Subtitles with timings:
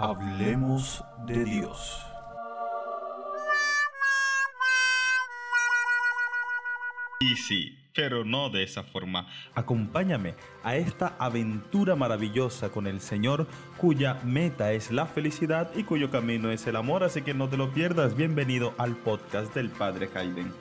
[0.00, 2.00] Hablemos de Dios.
[7.18, 9.26] Y sí, pero no de esa forma.
[9.56, 16.12] Acompáñame a esta aventura maravillosa con el Señor, cuya meta es la felicidad y cuyo
[16.12, 18.14] camino es el amor, así que no te lo pierdas.
[18.14, 20.52] Bienvenido al podcast del Padre Hayden.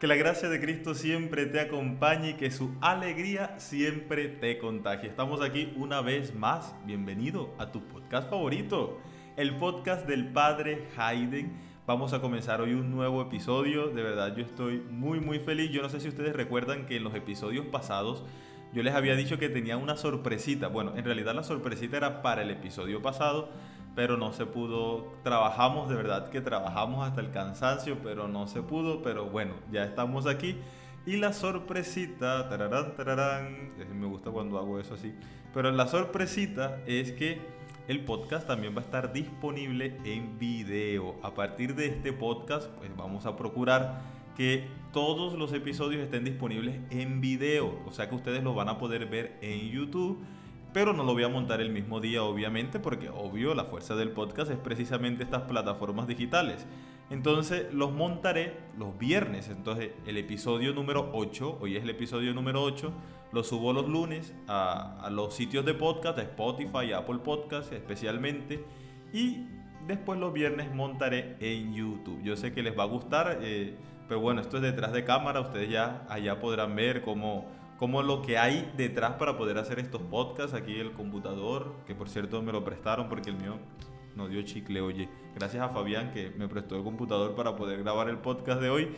[0.00, 5.10] Que la gracia de Cristo siempre te acompañe y que su alegría siempre te contagie.
[5.10, 6.74] Estamos aquí una vez más.
[6.86, 8.98] Bienvenido a tu podcast favorito,
[9.36, 11.52] el podcast del Padre Hayden.
[11.86, 13.88] Vamos a comenzar hoy un nuevo episodio.
[13.88, 15.70] De verdad, yo estoy muy, muy feliz.
[15.70, 18.24] Yo no sé si ustedes recuerdan que en los episodios pasados
[18.72, 20.68] yo les había dicho que tenía una sorpresita.
[20.68, 23.50] Bueno, en realidad la sorpresita era para el episodio pasado
[23.94, 25.12] pero no se pudo.
[25.22, 29.02] Trabajamos, de verdad que trabajamos hasta el cansancio, pero no se pudo.
[29.02, 30.56] Pero bueno, ya estamos aquí.
[31.06, 35.14] Y la sorpresita, tararán, tararán, me gusta cuando hago eso así,
[35.54, 37.40] pero la sorpresita es que
[37.88, 41.16] el podcast también va a estar disponible en video.
[41.22, 44.02] A partir de este podcast, pues vamos a procurar
[44.36, 48.78] que todos los episodios estén disponibles en video, o sea que ustedes lo van a
[48.78, 50.22] poder ver en YouTube
[50.72, 54.10] pero no lo voy a montar el mismo día, obviamente, porque obvio la fuerza del
[54.10, 56.66] podcast es precisamente estas plataformas digitales.
[57.10, 59.48] Entonces los montaré los viernes.
[59.48, 62.92] Entonces el episodio número 8, hoy es el episodio número 8,
[63.32, 68.64] lo subo los lunes a, los sitios de podcast, a Spotify, Apple Podcast especialmente.
[69.12, 69.46] Y
[69.88, 72.22] después los viernes montaré en YouTube.
[72.22, 73.74] Yo sé que les va a gustar, eh,
[74.06, 75.40] pero bueno, esto es detrás de cámara.
[75.40, 77.46] Ustedes ya allá podrán ver cómo
[77.80, 80.52] como lo que hay detrás para poder hacer estos podcasts.
[80.52, 83.54] Aquí el computador, que por cierto me lo prestaron porque el mío
[84.14, 85.08] no dio chicle, oye.
[85.34, 88.90] Gracias a Fabián que me prestó el computador para poder grabar el podcast de hoy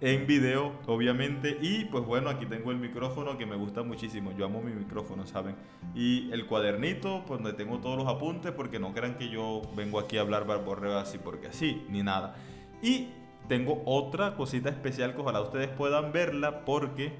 [0.00, 1.58] en video, obviamente.
[1.60, 4.32] Y pues bueno, aquí tengo el micrófono que me gusta muchísimo.
[4.32, 5.54] Yo amo mi micrófono, ¿saben?
[5.94, 9.98] Y el cuadernito, pues donde tengo todos los apuntes, porque no crean que yo vengo
[9.98, 12.36] aquí a hablar barborreo así porque así, ni nada.
[12.80, 13.08] Y
[13.48, 17.12] tengo otra cosita especial que ojalá ustedes puedan verla porque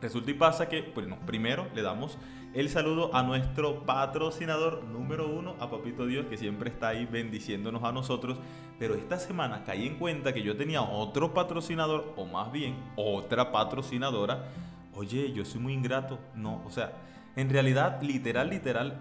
[0.00, 2.18] Resulta y pasa que, bueno, primero le damos
[2.54, 7.82] el saludo a nuestro patrocinador número uno, a Papito Dios, que siempre está ahí bendiciéndonos
[7.84, 8.38] a nosotros.
[8.78, 13.52] Pero esta semana caí en cuenta que yo tenía otro patrocinador, o más bien otra
[13.52, 14.48] patrocinadora.
[14.94, 16.18] Oye, yo soy muy ingrato.
[16.34, 16.92] No, o sea,
[17.36, 19.00] en realidad, literal, literal,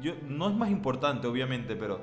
[0.00, 2.00] yo, no es más importante, obviamente, pero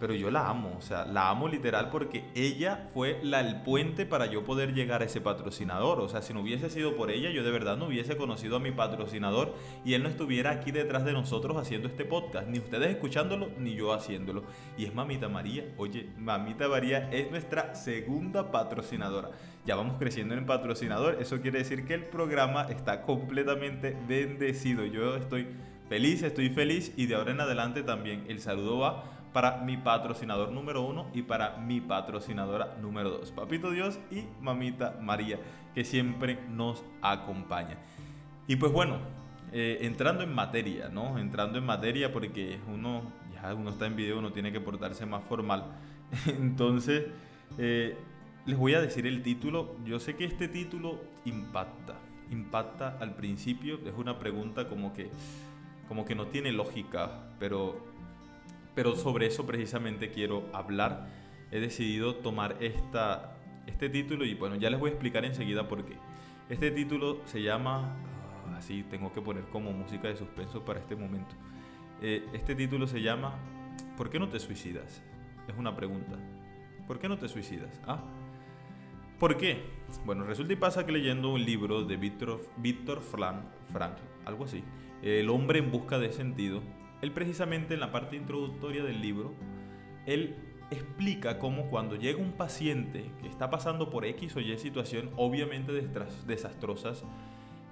[0.00, 4.06] pero yo la amo, o sea, la amo literal porque ella fue la, el puente
[4.06, 6.00] para yo poder llegar a ese patrocinador.
[6.00, 8.60] O sea, si no hubiese sido por ella, yo de verdad no hubiese conocido a
[8.60, 9.54] mi patrocinador
[9.84, 13.74] y él no estuviera aquí detrás de nosotros haciendo este podcast, ni ustedes escuchándolo, ni
[13.74, 14.44] yo haciéndolo.
[14.76, 15.64] Y es Mamita María.
[15.76, 19.30] Oye, Mamita María es nuestra segunda patrocinadora.
[19.66, 24.86] Ya vamos creciendo en patrocinador, eso quiere decir que el programa está completamente bendecido.
[24.86, 25.48] Yo estoy
[25.88, 30.50] feliz, estoy feliz y de ahora en adelante también el saludo va para mi patrocinador
[30.50, 33.32] número uno y para mi patrocinadora número dos.
[33.32, 35.38] Papito Dios y Mamita María,
[35.74, 37.76] que siempre nos acompaña.
[38.46, 38.98] Y pues bueno,
[39.52, 41.18] eh, entrando en materia, ¿no?
[41.18, 43.02] Entrando en materia porque uno,
[43.34, 45.64] ya uno está en video, uno tiene que portarse más formal.
[46.26, 47.06] Entonces,
[47.58, 47.96] eh,
[48.46, 49.76] les voy a decir el título.
[49.84, 51.94] Yo sé que este título impacta,
[52.30, 53.78] impacta al principio.
[53.86, 55.10] Es una pregunta como que,
[55.86, 57.78] como que no tiene lógica, pero
[58.78, 61.08] pero sobre eso precisamente quiero hablar.
[61.50, 65.84] He decidido tomar esta, este título y bueno, ya les voy a explicar enseguida por
[65.84, 65.96] qué.
[66.48, 67.96] Este título se llama,
[68.46, 71.34] ah, así tengo que poner como música de suspenso para este momento.
[72.00, 73.34] Eh, este título se llama
[73.96, 75.02] ¿Por qué no te suicidas?
[75.48, 76.16] Es una pregunta.
[76.86, 77.80] ¿Por qué no te suicidas?
[77.84, 78.04] ¿Ah?
[79.18, 79.60] ¿Por qué?
[80.06, 84.62] Bueno, resulta y pasa que leyendo un libro de Víctor, Víctor Frank, algo así,
[85.02, 86.62] El hombre en busca de sentido,
[87.02, 89.32] él precisamente en la parte introductoria del libro,
[90.06, 90.36] él
[90.70, 95.72] explica cómo cuando llega un paciente que está pasando por X o Y situación, obviamente
[96.26, 97.04] desastrosas,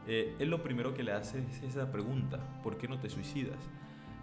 [0.07, 3.59] eh, él lo primero que le hace es esa pregunta, ¿por qué no te suicidas?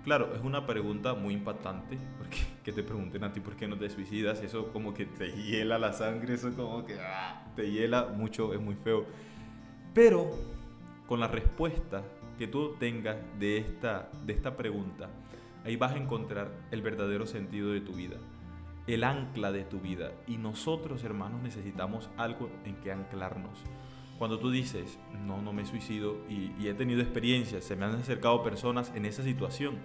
[0.03, 3.77] Claro, es una pregunta muy impactante, porque que te pregunten a ti por qué no
[3.77, 8.07] te suicidas, eso como que te hiela la sangre, eso como que ah, te hiela
[8.07, 9.05] mucho, es muy feo.
[9.93, 10.31] Pero
[11.07, 12.03] con la respuesta
[12.37, 15.09] que tú tengas de esta, de esta pregunta,
[15.63, 18.17] ahí vas a encontrar el verdadero sentido de tu vida,
[18.87, 20.11] el ancla de tu vida.
[20.27, 23.59] Y nosotros, hermanos, necesitamos algo en que anclarnos.
[24.17, 27.95] Cuando tú dices, no, no me suicido y, y he tenido experiencias, se me han
[27.95, 29.77] acercado personas en esa situación,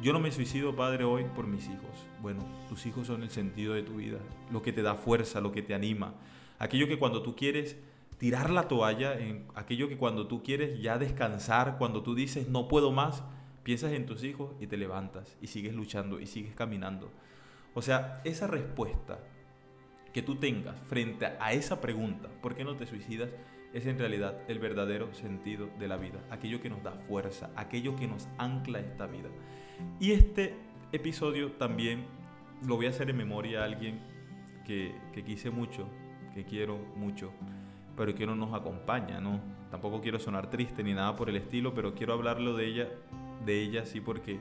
[0.00, 2.06] Yo no me suicido, Padre, hoy por mis hijos.
[2.20, 4.18] Bueno, tus hijos son el sentido de tu vida,
[4.50, 6.12] lo que te da fuerza, lo que te anima.
[6.58, 7.78] Aquello que cuando tú quieres
[8.18, 12.68] tirar la toalla, en aquello que cuando tú quieres ya descansar, cuando tú dices no
[12.68, 13.22] puedo más,
[13.62, 17.10] piensas en tus hijos y te levantas y sigues luchando y sigues caminando.
[17.74, 19.18] O sea, esa respuesta
[20.12, 23.28] que tú tengas frente a esa pregunta, ¿por qué no te suicidas?
[23.74, 27.96] Es en realidad el verdadero sentido de la vida, aquello que nos da fuerza, aquello
[27.96, 29.28] que nos ancla esta vida.
[30.00, 30.54] Y este
[30.92, 32.06] episodio también
[32.66, 34.00] lo voy a hacer en memoria a alguien
[34.64, 35.86] que, que quise mucho,
[36.34, 37.32] que quiero mucho,
[37.96, 39.40] pero que no nos acompaña, ¿no?
[39.70, 42.88] Tampoco quiero sonar triste ni nada por el estilo, pero quiero hablarlo de ella,
[43.44, 44.38] de ella sí porque,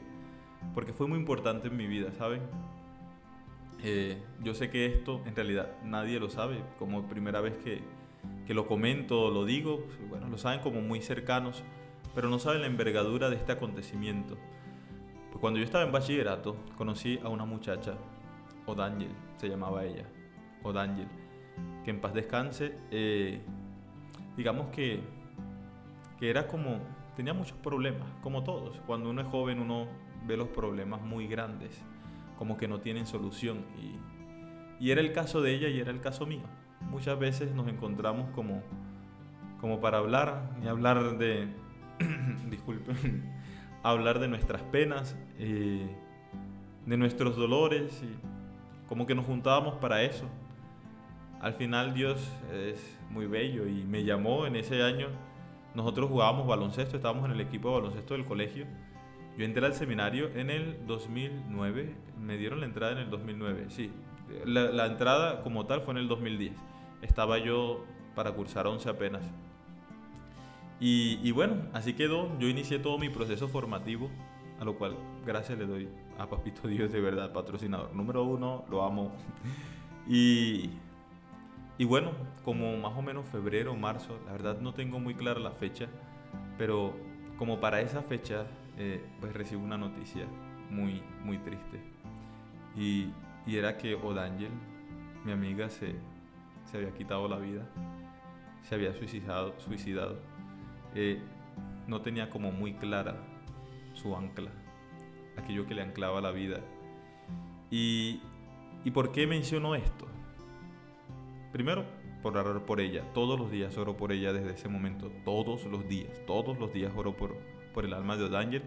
[0.74, 2.42] porque fue muy importante en mi vida, ¿saben?
[3.84, 7.81] Eh, yo sé que esto en realidad nadie lo sabe, como primera vez que,
[8.46, 11.63] que lo comento o lo digo, bueno, lo saben como muy cercanos,
[12.13, 14.38] pero no saben la envergadura de este acontecimiento.
[15.40, 17.94] Cuando yo estaba en bachillerato, conocí a una muchacha,
[18.66, 20.06] Odangel, se llamaba ella,
[20.63, 21.08] Odangel,
[21.84, 23.42] que en paz descanse, eh,
[24.36, 25.02] digamos que,
[26.19, 26.80] que era como,
[27.16, 28.81] tenía muchos problemas, como todos.
[28.88, 29.88] Cuando uno es joven uno
[30.25, 31.81] ve los problemas muy grandes,
[32.38, 33.66] como que no tienen solución.
[33.78, 36.44] Y, y era el caso de ella y era el caso mío.
[36.81, 38.62] Muchas veces nos encontramos como,
[39.62, 41.48] como para hablar y hablar de,
[42.50, 43.31] disculpen,
[43.84, 45.88] hablar de nuestras penas, eh,
[46.86, 48.04] de nuestros dolores,
[48.88, 50.25] como que nos juntábamos para eso.
[51.42, 52.20] Al final Dios
[52.54, 55.08] es muy bello y me llamó en ese año.
[55.74, 58.66] Nosotros jugábamos baloncesto, estábamos en el equipo de baloncesto del colegio.
[59.38, 63.92] Yo entré al seminario en el 2009, me dieron la entrada en el 2009, sí.
[64.46, 66.54] La, entrada como tal fue en el 2010.
[67.02, 67.86] Estaba yo
[68.16, 69.24] para cursar 11 apenas.
[70.80, 72.38] Y, bueno, así quedó.
[72.40, 74.10] Yo inicié todo mi proceso formativo,
[74.60, 74.96] a lo cual
[75.26, 77.94] gracias le doy a Papito Dios de verdad, patrocinador.
[77.94, 79.12] Número uno, lo amo.
[80.08, 80.70] Y,
[81.77, 82.12] y bueno,
[82.44, 85.88] como más o menos febrero marzo, la verdad no tengo muy clara la fecha,
[86.57, 86.94] pero
[87.38, 90.25] como para esa fecha, eh, pues recibo una noticia
[90.69, 91.81] muy, muy triste.
[92.77, 93.12] Y,
[93.45, 94.51] y era que Odangel,
[95.25, 95.95] mi amiga, se,
[96.66, 97.68] se había quitado la vida,
[98.63, 99.60] se había suicidado.
[99.60, 100.19] suicidado
[100.94, 101.22] eh,
[101.88, 103.18] no tenía como muy clara
[103.94, 104.51] su ancla,
[105.38, 106.62] aquello que le anclaba la vida.
[107.69, 108.22] ¿Y,
[108.83, 110.07] ¿y por qué menciono esto?
[111.56, 111.86] Primero,
[112.22, 113.02] por orar por ella.
[113.13, 115.10] Todos los días oro por ella desde ese momento.
[115.24, 116.12] Todos los días.
[116.28, 117.34] Todos los días oro por,
[117.74, 118.62] por el alma de O'Daniel.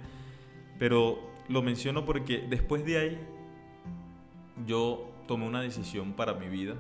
[0.78, 1.18] Pero
[1.50, 3.18] lo menciono porque después de ahí
[4.66, 6.76] yo tomé una decisión para mi vida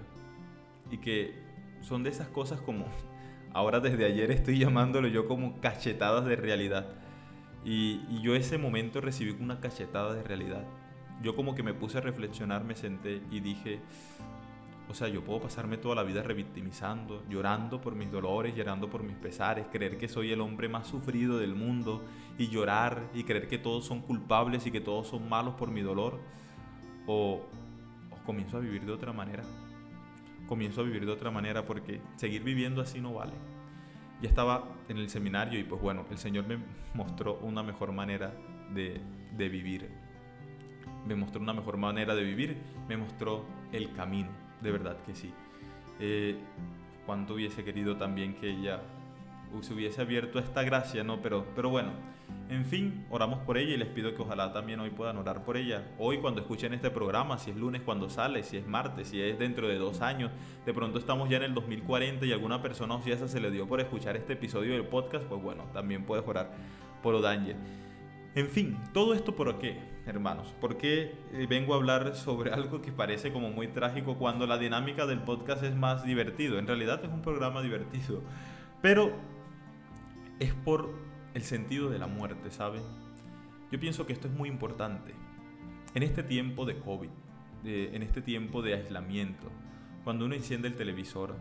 [0.90, 1.34] y que
[1.82, 2.86] son de esas cosas como
[3.52, 6.86] ahora desde ayer estoy llamándolo yo como cachetadas de realidad.
[7.66, 10.64] Y, yo ese momento recibí una cachetada de realidad.
[11.20, 13.80] Yo como que me puse a reflexionar, me senté y dije,
[14.88, 19.02] o sea, yo puedo pasarme toda la vida revictimizando, llorando por mis dolores, llorando por
[19.02, 22.02] mis pesares, creer que soy el hombre más sufrido del mundo
[22.38, 25.82] y llorar y creer que todos son culpables y que todos son malos por mi
[25.82, 26.18] dolor.
[27.06, 27.42] O,
[28.10, 29.42] o comienzo a vivir de otra manera
[30.48, 33.34] comienzo a vivir de otra manera porque seguir viviendo así no vale.
[34.20, 36.58] Ya estaba en el seminario y pues bueno, el Señor me
[36.94, 38.34] mostró una mejor manera
[38.74, 39.00] de,
[39.36, 39.88] de vivir.
[41.06, 42.56] Me mostró una mejor manera de vivir,
[42.88, 45.32] me mostró el camino, de verdad que sí.
[46.00, 46.36] Eh,
[47.06, 48.80] cuánto hubiese querido también que ella
[49.62, 51.20] se hubiese abierto esta gracia, ¿no?
[51.22, 51.90] Pero, pero bueno,
[52.50, 55.56] en fin, oramos por ella y les pido que ojalá también hoy puedan orar por
[55.56, 55.86] ella.
[55.98, 59.38] Hoy cuando escuchen este programa, si es lunes cuando sale, si es martes, si es
[59.38, 60.30] dentro de dos años,
[60.64, 63.80] de pronto estamos ya en el 2040 y alguna persona ociosa se le dio por
[63.80, 66.50] escuchar este episodio del podcast, pues bueno, también puedes orar
[67.02, 67.56] por O'Daniel.
[68.34, 69.78] En fin, todo esto por qué,
[70.08, 70.54] hermanos?
[70.60, 74.58] ¿Por qué eh, vengo a hablar sobre algo que parece como muy trágico cuando la
[74.58, 76.58] dinámica del podcast es más divertido?
[76.58, 78.22] En realidad es un programa divertido,
[78.82, 79.12] pero
[80.40, 80.90] es por
[81.34, 82.82] el sentido de la muerte, ¿saben?
[83.70, 85.14] Yo pienso que esto es muy importante.
[85.94, 87.10] En este tiempo de COVID,
[87.64, 89.50] en este tiempo de aislamiento,
[90.04, 91.34] cuando uno enciende el televisor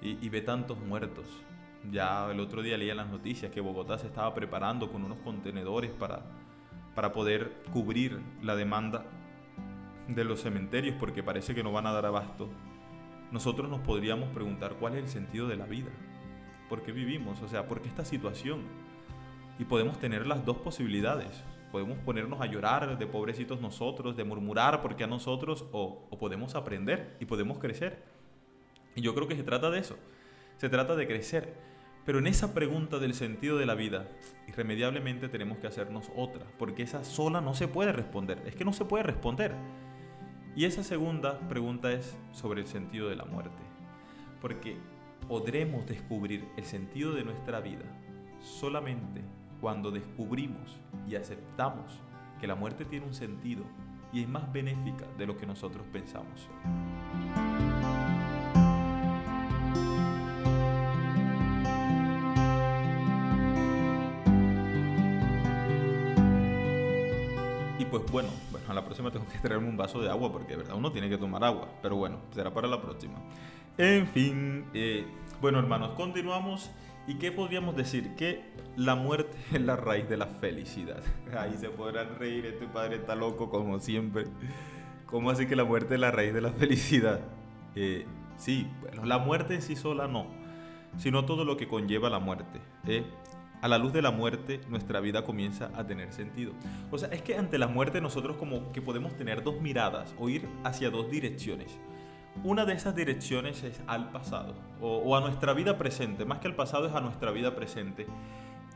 [0.00, 1.26] y, ve tantos muertos,
[1.90, 5.90] ya el otro día leía las noticias que Bogotá se estaba preparando con unos contenedores
[5.90, 6.24] para,
[6.94, 9.04] para poder cubrir la demanda
[10.08, 12.48] de los cementerios porque parece que no van a dar abasto.
[13.30, 15.90] Nosotros nos podríamos preguntar cuál es el sentido de la vida.
[16.68, 17.42] ¿Por qué vivimos?
[17.42, 18.62] O sea, ¿por qué esta situación?
[19.58, 21.44] Y podemos tener las dos posibilidades.
[21.72, 27.16] Podemos ponernos a llorar de pobrecitos nosotros, de murmurar porque a nosotros, o, podemos aprender
[27.18, 28.02] y podemos crecer.
[28.94, 29.96] Y yo creo que se trata de eso.
[30.56, 31.54] Se trata de crecer.
[32.04, 34.06] Pero en esa pregunta del sentido de la vida,
[34.46, 38.72] irremediablemente tenemos que hacernos otra, porque esa sola no se puede responder, es que no
[38.72, 39.54] se puede responder.
[40.54, 43.62] Y esa segunda pregunta es sobre el sentido de la muerte,
[44.40, 44.76] porque
[45.28, 47.84] podremos descubrir el sentido de nuestra vida
[48.40, 49.22] solamente
[49.60, 52.00] cuando descubrimos y aceptamos
[52.38, 53.64] que la muerte tiene un sentido
[54.12, 56.48] y es más benéfica de lo que nosotros pensamos.
[68.84, 71.42] Próxima tengo que traerme un vaso de agua porque de verdad uno tiene que tomar
[71.44, 71.68] agua.
[71.82, 73.14] Pero bueno, será para la próxima.
[73.76, 75.06] En fin, eh,
[75.40, 76.70] bueno hermanos, continuamos.
[77.06, 78.14] ¿Y qué podríamos decir?
[78.14, 78.42] Que
[78.76, 81.02] la muerte es la raíz de la felicidad.
[81.38, 84.26] Ahí se podrán reír, este padre está loco como siempre.
[85.06, 87.20] ¿Cómo así que la muerte es la raíz de la felicidad?
[87.74, 90.26] Eh, sí, bueno, la muerte en sí sola no,
[90.96, 92.60] sino todo lo que conlleva la muerte.
[92.86, 93.04] ¿eh?
[93.64, 96.52] A la luz de la muerte, nuestra vida comienza a tener sentido.
[96.90, 100.28] O sea, es que ante la muerte nosotros como que podemos tener dos miradas o
[100.28, 101.78] ir hacia dos direcciones.
[102.42, 106.54] Una de esas direcciones es al pasado o, a nuestra vida presente, más que al
[106.54, 108.06] pasado es a nuestra vida presente.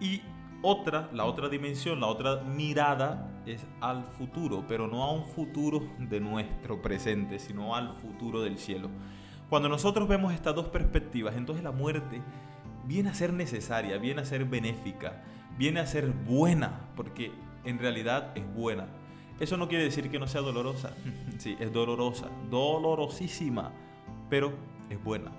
[0.00, 0.22] Y
[0.62, 5.82] otra, la otra dimensión, la otra mirada es al futuro, pero no a un futuro
[5.98, 8.88] de nuestro presente, sino al futuro del cielo.
[9.50, 12.22] Cuando nosotros vemos estas dos perspectivas, entonces la muerte
[12.88, 15.22] viene a ser necesaria, viene a ser benéfica,
[15.58, 17.30] viene a ser buena, porque
[17.64, 18.86] en realidad es buena.
[19.38, 20.94] Eso no quiere decir que no sea dolorosa.
[21.38, 23.72] sí, es dolorosa, dolorosísima,
[24.30, 24.52] pero
[24.88, 25.30] es buena.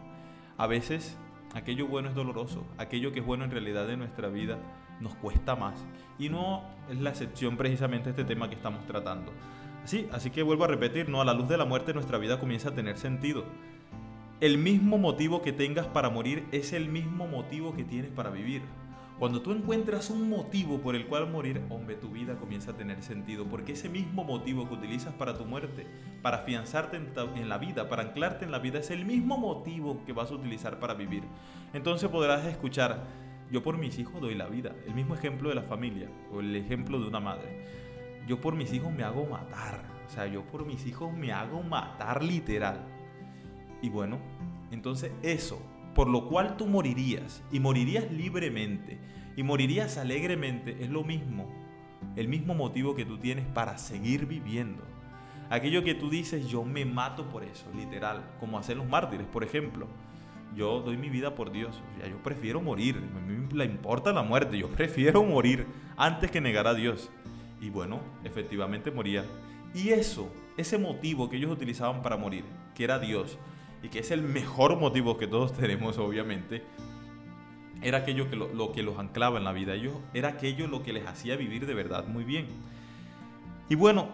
[0.58, 1.18] A veces
[1.56, 4.60] aquello bueno es doloroso, aquello que es bueno en realidad en nuestra vida
[5.00, 5.84] nos cuesta más.
[6.20, 9.32] Y no es la excepción precisamente este tema que estamos tratando.
[9.86, 12.40] Sí, así que vuelvo a repetir, no a la luz de la muerte nuestra vida
[12.40, 13.46] comienza a tener sentido.
[14.42, 18.62] El mismo motivo que tengas para morir es el mismo motivo que tienes para vivir.
[19.20, 23.04] Cuando tú encuentras un motivo por el cual morir, hombre, tu vida comienza a tener
[23.04, 25.86] sentido, porque ese mismo motivo que utilizas para tu muerte,
[26.22, 27.02] para afianzarte
[27.36, 30.36] en, la vida, para anclarte en la vida, es el mismo motivo que vas a
[30.36, 31.24] utilizar para vivir.
[31.74, 33.08] Entonces podrás escuchar,
[33.52, 36.56] yo por mis hijos doy la vida, el mismo ejemplo de la familia, o el
[36.56, 37.66] ejemplo de una madre.
[38.26, 41.62] Yo por mis hijos me hago matar, o sea, yo por mis hijos me hago
[41.62, 42.99] matar literal.
[43.82, 44.20] Y bueno,
[44.72, 45.62] entonces eso
[45.94, 48.98] por lo cual tú morirías, y morirías libremente,
[49.36, 51.50] y morirías alegremente, es lo mismo,
[52.16, 54.84] el mismo motivo que tú tienes para seguir viviendo.
[55.50, 59.44] Aquello que tú dices, yo me mato por eso, literal, como hacen los mártires, por
[59.44, 59.88] ejemplo.
[60.56, 64.14] Yo doy mi vida por Dios, o sea, yo prefiero morir, a mí me importa
[64.14, 65.68] la muerte, yo prefiero morir
[65.98, 67.12] antes que negar a Dios.
[67.60, 69.26] Y bueno, efectivamente moría.
[69.74, 73.38] Y eso, ese motivo que ellos utilizaban para morir, que era Dios,
[73.82, 76.64] y que es el mejor motivo que todos tenemos, obviamente,
[77.82, 79.74] era aquello que lo, que los anclaba en la vida.
[79.74, 82.48] Ellos, era aquello lo que les hacía vivir de verdad muy bien.
[83.70, 84.10] Y bueno,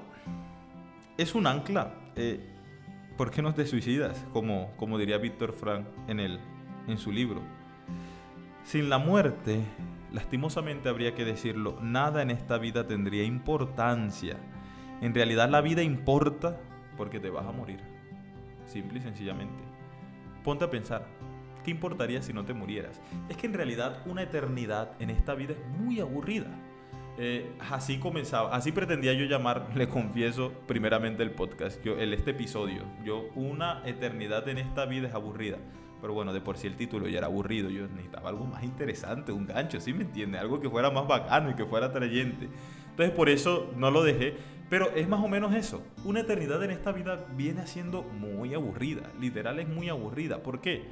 [1.17, 1.93] es un ancla.
[2.15, 2.39] Eh,
[3.17, 4.25] ¿Por qué no te suicidas?
[4.34, 6.39] Como, como diría Víctor Frank en, el,
[6.88, 7.41] en su libro.
[8.63, 9.62] Sin la muerte,
[10.12, 14.38] lastimosamente habría que decirlo, nada en esta vida tendría importancia.
[15.01, 16.60] En realidad la vida importa
[16.98, 17.95] porque te vas a morir
[18.65, 19.63] simple y sencillamente.
[20.43, 21.05] Ponte a pensar,
[21.63, 23.01] ¿qué importaría si no te murieras?
[23.29, 26.48] Es que en realidad una eternidad en esta vida es muy aburrida.
[27.17, 32.31] Eh, así comenzaba, así pretendía yo llamar, le confieso, primeramente el podcast, yo, el, este
[32.31, 32.84] episodio.
[33.03, 35.57] Yo, una eternidad en esta vida es aburrida.
[36.01, 37.69] Pero bueno, de por sí el título ya era aburrido.
[37.69, 40.38] Yo necesitaba algo más interesante, un gancho, ¿sí me entiende?
[40.38, 42.50] Algo que fuera más bacano y que fuera atrayente.
[42.96, 44.36] Entonces por eso no lo dejé.
[44.70, 45.84] Pero es más o menos eso.
[46.06, 49.12] Una eternidad en esta vida viene siendo muy aburrida.
[49.20, 50.42] Literal es muy aburrida.
[50.42, 50.86] ¿Por qué?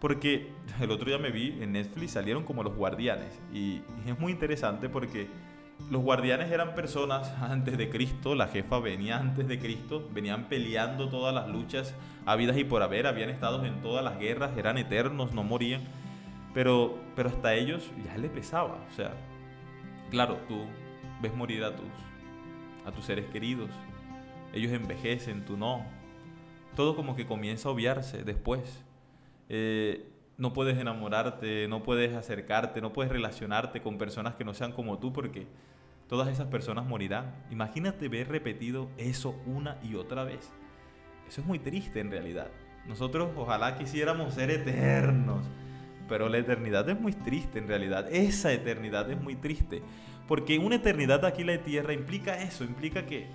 [0.00, 3.28] Porque el otro día me vi en Netflix, salieron como los guardianes.
[3.52, 5.28] Y es muy interesante porque
[5.90, 11.08] los guardianes eran personas antes de Cristo, la jefa venía antes de Cristo, venían peleando
[11.08, 15.32] todas las luchas habidas y por haber, habían estado en todas las guerras, eran eternos,
[15.34, 15.82] no morían.
[16.54, 18.78] Pero, pero hasta ellos ya les pesaba.
[18.90, 19.12] O sea,
[20.10, 20.64] claro, tú
[21.24, 21.90] ves morir a tus
[22.84, 23.70] a tus seres queridos.
[24.52, 25.84] Ellos envejecen, tú no.
[26.76, 28.84] Todo como que comienza a obviarse después.
[29.48, 34.72] Eh, no puedes enamorarte, no puedes acercarte, no puedes relacionarte con personas que no sean
[34.72, 35.46] como tú porque
[36.08, 37.32] todas esas personas morirán.
[37.50, 40.52] Imagínate ver repetido eso una y otra vez.
[41.28, 42.50] Eso es muy triste en realidad.
[42.86, 45.46] Nosotros ojalá quisiéramos ser eternos,
[46.08, 48.12] pero la eternidad es muy triste en realidad.
[48.12, 49.82] Esa eternidad es muy triste.
[50.26, 53.26] Porque una eternidad aquí en la tierra implica eso, implica que,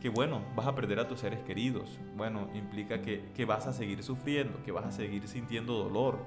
[0.00, 1.98] que bueno, vas a perder a tus seres queridos.
[2.16, 6.18] Bueno, implica que, que vas a seguir sufriendo, que vas a seguir sintiendo dolor,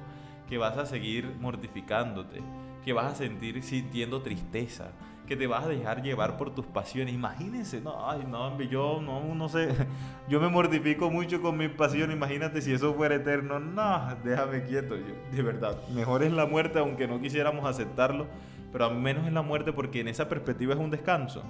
[0.47, 2.41] que vas a seguir mortificándote,
[2.83, 4.91] que vas a sentir sintiendo tristeza,
[5.29, 7.13] que te vas a dejar llevar por tus pasiones.
[7.13, 9.69] Imagínense, no, ay, no, yo no, no sé,
[10.27, 14.97] yo me mortifico mucho con mis pasiones, imagínate si eso fuera eterno, no, déjame quieto,
[14.97, 18.25] yo, de verdad, mejor es la muerte aunque no quisiéramos aceptarlo,
[18.71, 21.43] pero al menos es la muerte porque en esa perspectiva es un descanso.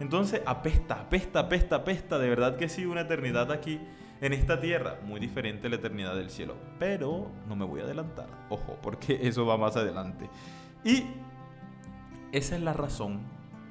[0.00, 3.80] Entonces, apesta, apesta, apesta, apesta, de verdad que sí, una eternidad aquí
[4.20, 6.56] en esta tierra, muy diferente a la eternidad del cielo.
[6.78, 10.28] Pero no me voy a adelantar, ojo, porque eso va más adelante.
[10.84, 11.04] Y
[12.32, 13.20] esa es la razón,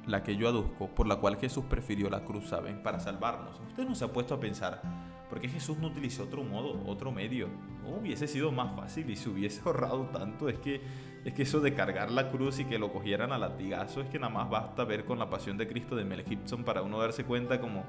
[0.06, 2.82] la que yo aduzco, por la cual Jesús prefirió la cruz, ¿saben?
[2.82, 3.60] Para salvarnos.
[3.66, 4.80] Usted no se ha puesto a pensar,
[5.28, 7.48] ¿por qué Jesús no utilizó otro modo, otro medio?
[7.82, 10.48] No hubiese sido más fácil y se hubiese ahorrado tanto.
[10.48, 10.80] Es que,
[11.24, 14.18] es que eso de cargar la cruz y que lo cogieran a latigazo, es que
[14.18, 17.24] nada más basta ver con la pasión de Cristo de Mel Gibson para uno darse
[17.24, 17.84] cuenta como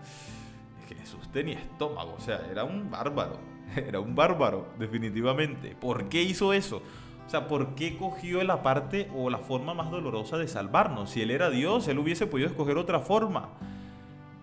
[0.88, 3.38] Jesús tenía estómago, o sea, era un bárbaro,
[3.76, 5.76] era un bárbaro, definitivamente.
[5.76, 6.82] ¿Por qué hizo eso?
[7.26, 11.10] O sea, ¿por qué cogió la parte o la forma más dolorosa de salvarnos?
[11.10, 13.50] Si Él era Dios, Él hubiese podido escoger otra forma.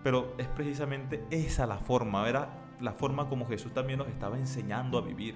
[0.03, 2.49] Pero es precisamente esa la forma, era
[2.81, 5.35] la forma como Jesús también nos estaba enseñando a vivir.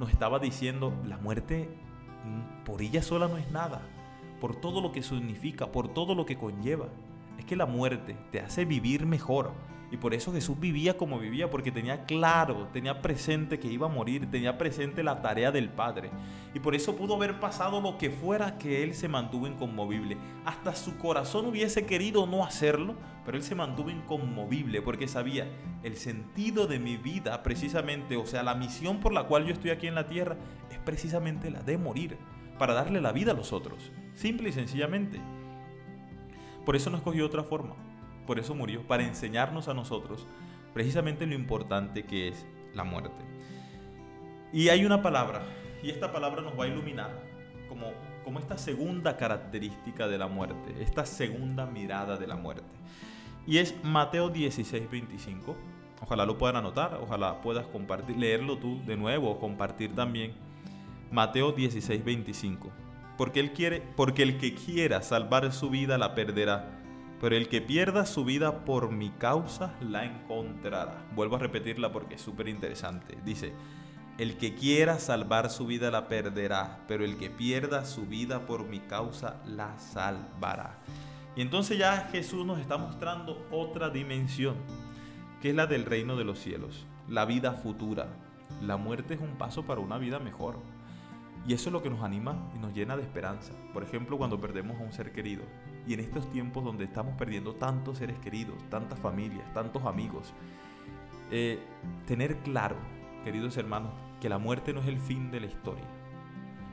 [0.00, 1.68] Nos estaba diciendo, la muerte
[2.64, 3.82] por ella sola no es nada,
[4.40, 6.88] por todo lo que significa, por todo lo que conlleva.
[7.38, 9.52] Es que la muerte te hace vivir mejor
[9.90, 13.90] y por eso Jesús vivía como vivía, porque tenía claro, tenía presente que iba a
[13.90, 16.10] morir, tenía presente la tarea del Padre.
[16.54, 20.16] Y por eso pudo haber pasado lo que fuera que Él se mantuvo inconmovible.
[20.44, 22.94] Hasta su corazón hubiese querido no hacerlo,
[23.24, 25.48] pero Él se mantuvo inconmovible porque sabía
[25.82, 29.70] el sentido de mi vida precisamente, o sea, la misión por la cual yo estoy
[29.70, 30.36] aquí en la tierra
[30.70, 32.16] es precisamente la de morir,
[32.60, 35.20] para darle la vida a los otros, simple y sencillamente.
[36.64, 37.89] Por eso no escogió otra forma
[38.30, 40.24] por eso murió, para enseñarnos a nosotros
[40.72, 43.24] precisamente lo importante que es la muerte.
[44.52, 45.42] Y hay una palabra,
[45.82, 47.10] y esta palabra nos va a iluminar
[47.68, 47.86] como,
[48.22, 52.62] como esta segunda característica de la muerte, esta segunda mirada de la muerte.
[53.48, 55.56] Y es Mateo 16, 25.
[56.00, 60.34] Ojalá lo puedan anotar, ojalá puedas compartir, leerlo tú de nuevo o compartir también.
[61.10, 62.70] Mateo 16, 25.
[63.18, 66.76] Porque, él quiere, porque el que quiera salvar su vida la perderá
[67.20, 71.04] pero el que pierda su vida por mi causa la encontrará.
[71.14, 73.18] Vuelvo a repetirla porque es súper interesante.
[73.24, 73.52] Dice,
[74.16, 78.66] el que quiera salvar su vida la perderá, pero el que pierda su vida por
[78.66, 80.78] mi causa la salvará.
[81.36, 84.56] Y entonces ya Jesús nos está mostrando otra dimensión,
[85.42, 88.08] que es la del reino de los cielos, la vida futura.
[88.62, 90.58] La muerte es un paso para una vida mejor.
[91.46, 93.52] Y eso es lo que nos anima y nos llena de esperanza.
[93.72, 95.44] Por ejemplo, cuando perdemos a un ser querido.
[95.86, 100.32] Y en estos tiempos donde estamos perdiendo tantos seres queridos, tantas familias, tantos amigos,
[101.30, 101.58] eh,
[102.06, 102.76] tener claro,
[103.24, 105.84] queridos hermanos, que la muerte no es el fin de la historia,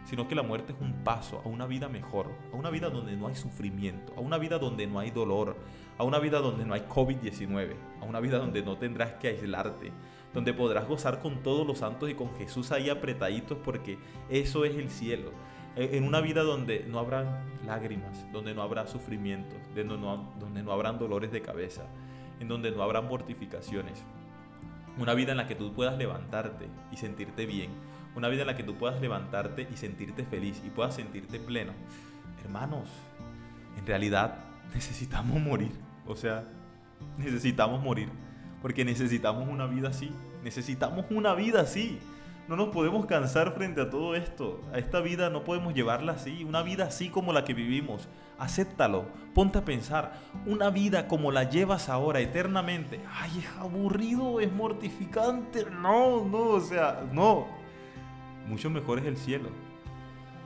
[0.04, 3.16] sino que la muerte es un paso a una vida mejor, a una vida donde
[3.16, 5.56] no hay sufrimiento, a una vida donde no hay dolor,
[5.98, 9.92] a una vida donde no hay COVID-19, a una vida donde no tendrás que aislarte,
[10.34, 13.98] donde podrás gozar con todos los santos y con Jesús ahí apretaditos porque
[14.30, 15.32] eso es el cielo.
[15.78, 20.64] E, en una vida donde no habrá lágrimas, donde no habrá sufrimientos, donde no, donde
[20.64, 21.84] no habrán dolores de cabeza,
[22.40, 24.04] en donde no habrán mortificaciones.
[24.98, 27.70] Una vida en la que tú puedas levantarte y sentirte bien.
[28.16, 31.74] Una vida en la que tú puedas levantarte y sentirte feliz y puedas sentirte pleno.
[32.44, 32.90] Hermanos,
[33.78, 34.40] en realidad
[34.74, 35.72] necesitamos morir.
[36.08, 36.46] O sea,
[37.20, 38.10] necesitamos morir.
[38.64, 40.12] Porque necesitamos una vida así.
[40.44, 42.00] Necesitamos una vida así.
[42.48, 44.62] No nos podemos cansar frente a todo esto.
[44.74, 46.46] A esta vida no podemos llevarla así.
[46.46, 48.08] Una vida así como la que vivimos.
[48.40, 49.06] Acéptalo.
[49.34, 50.14] Ponte a pensar.
[50.46, 53.02] Una vida como la llevas ahora eternamente.
[53.12, 55.66] Ay, es aburrido, es mortificante.
[55.70, 57.48] No, no, o sea, no.
[58.48, 59.50] Mucho mejor es el cielo.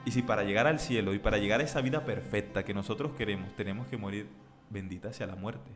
[0.03, 3.11] Y si para llegar al cielo y para llegar a esa vida perfecta que nosotros
[3.15, 4.27] queremos tenemos que morir,
[4.71, 5.69] bendita sea la muerte.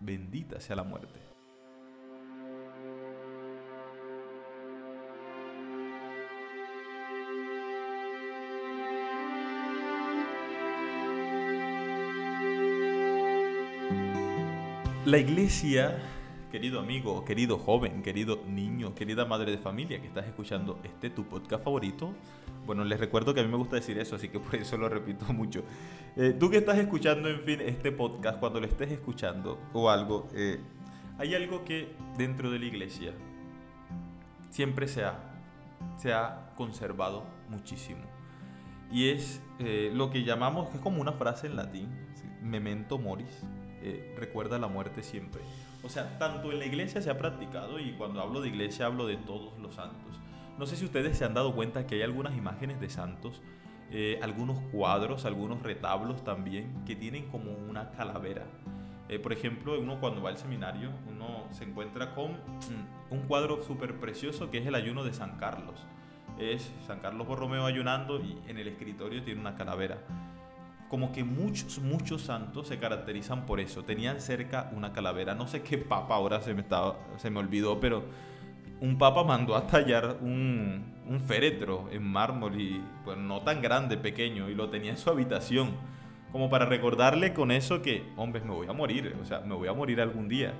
[0.00, 1.35] Bendita sea la muerte.
[15.06, 15.98] La iglesia,
[16.50, 21.28] querido amigo, querido joven, querido niño, querida madre de familia que estás escuchando este tu
[21.28, 22.12] podcast favorito,
[22.66, 24.88] bueno, les recuerdo que a mí me gusta decir eso, así que por eso lo
[24.88, 25.62] repito mucho.
[26.16, 30.26] Eh, tú que estás escuchando, en fin, este podcast, cuando lo estés escuchando o algo,
[30.34, 30.58] eh,
[31.18, 33.12] hay algo que dentro de la iglesia
[34.50, 35.20] siempre se ha,
[35.98, 38.02] se ha conservado muchísimo.
[38.90, 41.90] Y es eh, lo que llamamos, que es como una frase en latín,
[42.42, 43.44] memento moris,
[43.86, 45.40] eh, recuerda la muerte siempre.
[45.84, 49.06] O sea, tanto en la iglesia se ha practicado, y cuando hablo de iglesia hablo
[49.06, 50.18] de todos los santos.
[50.58, 53.42] No sé si ustedes se han dado cuenta que hay algunas imágenes de santos,
[53.92, 58.44] eh, algunos cuadros, algunos retablos también, que tienen como una calavera.
[59.08, 63.62] Eh, por ejemplo, uno cuando va al seminario, uno se encuentra con mm, un cuadro
[63.62, 65.86] súper precioso que es el ayuno de San Carlos.
[66.40, 69.98] Es San Carlos Borromeo ayunando y en el escritorio tiene una calavera.
[70.88, 73.84] Como que muchos, muchos santos se caracterizan por eso.
[73.84, 75.34] Tenían cerca una calavera.
[75.34, 78.04] No sé qué papa ahora se me, estaba, se me olvidó, pero
[78.80, 83.96] un papa mandó a tallar un, un féretro en mármol y pues no tan grande,
[83.96, 85.74] pequeño, y lo tenía en su habitación
[86.32, 89.68] como para recordarle con eso que, hombre, me voy a morir, o sea, me voy
[89.68, 90.52] a morir algún día.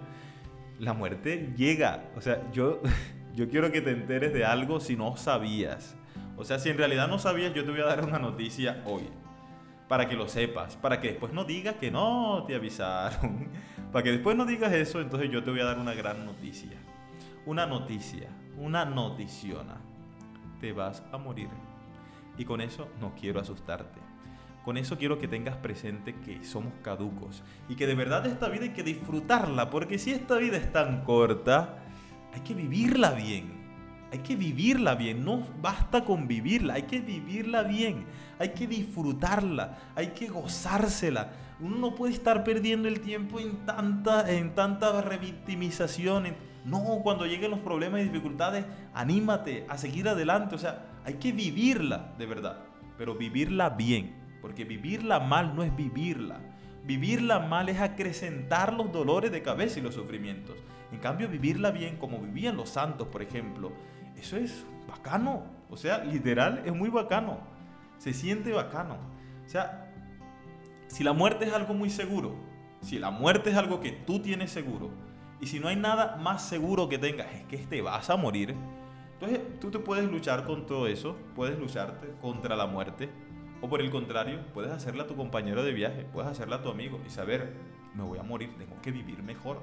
[0.78, 2.80] La muerte llega, o sea, yo,
[3.34, 5.96] yo quiero que te enteres de algo si no sabías.
[6.38, 9.02] O sea, si en realidad no sabías, yo te voy a dar una noticia hoy,
[9.88, 13.48] para que lo sepas, para que después no digas que no te avisaron,
[13.92, 16.76] para que después no digas eso, entonces yo te voy a dar una gran noticia.
[17.44, 19.76] Una noticia, una noticiona.
[20.60, 21.48] Te vas a morir.
[22.36, 24.00] Y con eso no quiero asustarte.
[24.64, 28.64] Con eso quiero que tengas presente que somos caducos y que de verdad esta vida
[28.64, 31.78] hay que disfrutarla, porque si esta vida es tan corta,
[32.34, 33.55] hay que vivirla bien.
[34.12, 38.06] Hay que vivirla bien, no basta con vivirla, hay que vivirla bien,
[38.38, 41.32] hay que disfrutarla, hay que gozársela.
[41.58, 46.34] Uno no puede estar perdiendo el tiempo en tanta, en tanta revictimización.
[46.64, 48.64] No, cuando lleguen los problemas y dificultades,
[48.94, 50.54] anímate a seguir adelante.
[50.54, 52.58] O sea, hay que vivirla de verdad,
[52.96, 56.38] pero vivirla bien porque vivirla mal no es vivirla.
[56.84, 60.56] Vivirla mal es acrecentar los dolores de cabeza y los sufrimientos.
[60.92, 63.72] En cambio, vivirla bien, como vivían los santos, por ejemplo,
[64.16, 65.44] eso es bacano.
[65.70, 67.38] O sea, literal, es muy bacano.
[67.98, 68.96] Se siente bacano.
[69.44, 69.92] O sea,
[70.88, 72.34] si la muerte es algo muy seguro,
[72.80, 74.90] si la muerte es algo que tú tienes seguro,
[75.40, 78.54] y si no hay nada más seguro que tengas, es que te vas a morir,
[79.14, 83.10] entonces tú te puedes luchar con todo eso, puedes lucharte contra la muerte,
[83.60, 87.10] o por el contrario, puedes hacerla tu compañero de viaje, puedes hacerla tu amigo y
[87.10, 87.54] saber,
[87.94, 89.60] me voy a morir, tengo que vivir mejor.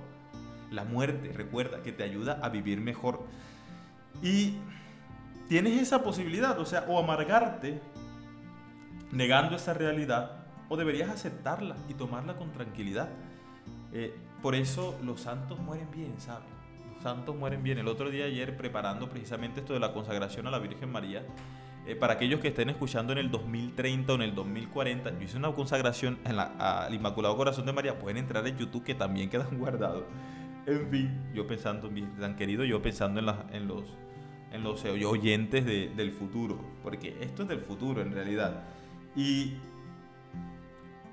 [0.71, 3.23] La muerte, recuerda, que te ayuda a vivir mejor.
[4.21, 4.57] Y
[5.47, 7.81] tienes esa posibilidad, o sea, o amargarte
[9.11, 13.09] negando esa realidad, o deberías aceptarla y tomarla con tranquilidad.
[13.91, 16.47] Eh, por eso los santos mueren bien, ¿saben?
[16.93, 17.77] Los santos mueren bien.
[17.77, 21.23] El otro día ayer, preparando precisamente esto de la consagración a la Virgen María,
[21.85, 25.37] eh, para aquellos que estén escuchando en el 2030 o en el 2040, yo hice
[25.37, 27.99] una consagración al Inmaculado Corazón de María.
[27.99, 30.03] Pueden entrar en YouTube que también quedan guardados.
[30.65, 33.97] En fin, yo pensando, tan querido, yo pensando en, en los,
[34.51, 38.63] en los oyentes del futuro, porque esto es del futuro en realidad.
[39.15, 39.55] Y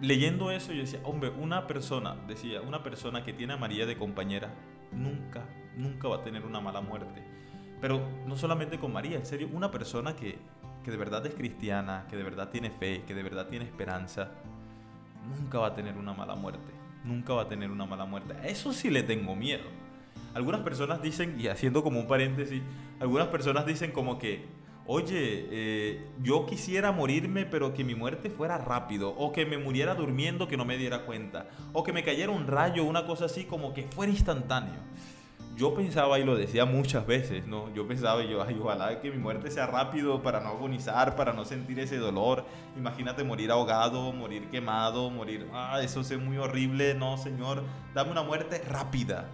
[0.01, 3.97] leyendo eso yo decía, hombre, una persona, decía, una persona que tiene a María de
[3.97, 4.55] compañera,
[4.93, 5.45] nunca,
[5.77, 7.25] nunca va a tener una mala muerte.
[7.81, 10.39] Pero no solamente con María, en serio, una persona que,
[10.85, 14.31] que de verdad es cristiana, que de verdad tiene fe, que de verdad tiene esperanza,
[15.29, 16.80] nunca va a tener una mala muerte.
[17.05, 18.35] Nunca va a tener una mala muerte.
[18.45, 19.65] Eso sí le tengo miedo.
[20.35, 22.63] Algunas personas dicen, y haciendo como un paréntesis,
[23.01, 24.45] algunas personas dicen como que,
[24.87, 29.95] oye, eh, yo quisiera morirme, pero que mi muerte fuera rápido, o que me muriera
[29.95, 33.45] durmiendo, que no me diera cuenta, o que me cayera un rayo, una cosa así,
[33.45, 34.81] como que fuera instantáneo
[35.61, 37.71] yo pensaba y lo decía muchas veces, ¿no?
[37.75, 41.45] Yo pensaba yo, ay, ojalá que mi muerte sea rápido para no agonizar, para no
[41.45, 42.47] sentir ese dolor.
[42.79, 48.23] Imagínate morir ahogado, morir quemado, morir, ah, eso es muy horrible, no, Señor, dame una
[48.23, 49.29] muerte rápida.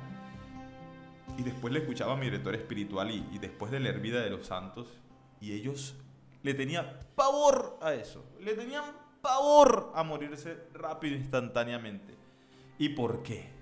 [1.38, 4.46] Y después le escuchaba a mi director espiritual y, después de leer Vida de los
[4.46, 4.88] Santos,
[5.40, 5.94] y ellos
[6.42, 8.82] le tenían pavor a eso, le tenían
[9.22, 12.16] pavor a morirse rápido, instantáneamente.
[12.78, 13.55] ¿Y por qué?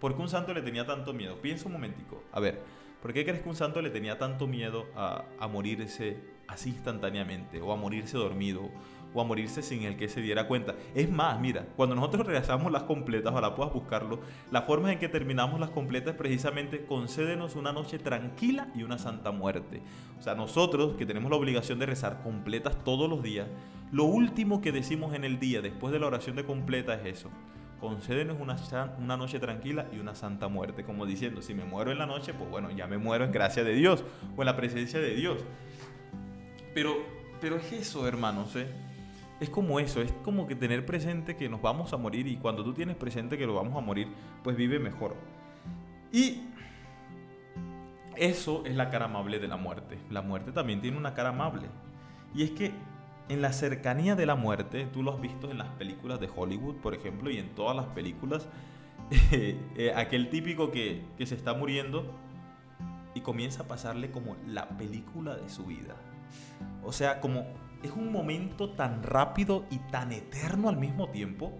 [0.00, 1.36] ¿Por qué un santo le tenía tanto miedo?
[1.40, 2.22] Piensa un momentico.
[2.30, 2.60] A ver,
[3.00, 7.62] ¿por qué crees que un santo le tenía tanto miedo a, morirse así instantáneamente?
[7.62, 8.68] O a morirse dormido?
[9.14, 10.74] O a morirse sin el que se diera cuenta.
[10.94, 15.08] Es más, mira, cuando nosotros realizamos las completas, ojalá puedas buscarlo, la forma en que
[15.08, 19.80] terminamos las completas precisamente concédenos una noche tranquila y una santa muerte.
[20.18, 23.48] O sea, nosotros que tenemos la obligación de rezar completas todos los días,
[23.92, 27.30] lo último que decimos en el día después de la oración de completa es eso
[27.80, 28.56] concédenos una,
[28.98, 32.34] una noche tranquila y una santa muerte, como diciendo, si me muero en la noche,
[32.34, 34.04] pues bueno, ya me muero en gracia de Dios
[34.36, 35.44] o en la presencia de Dios.
[36.74, 36.96] Pero,
[37.40, 38.66] pero es eso, hermanos, ¿eh?
[39.40, 42.64] es como eso, es como que tener presente que nos vamos a morir y cuando
[42.64, 44.08] tú tienes presente que lo vamos a morir,
[44.42, 45.14] pues vive mejor.
[46.12, 46.42] Y
[48.16, 49.98] eso es la cara amable de la muerte.
[50.10, 51.68] La muerte también tiene una cara amable.
[52.34, 52.72] Y es que
[53.28, 56.76] en la cercanía de la muerte, tú lo has visto en las películas de Hollywood,
[56.76, 58.48] por ejemplo, y en todas las películas,
[59.32, 62.12] eh, aquel típico que, se está muriendo
[63.14, 65.96] y comienza a pasarle como la película de su vida.
[66.84, 67.46] O sea, como
[67.82, 71.52] es un momento tan rápido y tan eterno al mismo tiempo,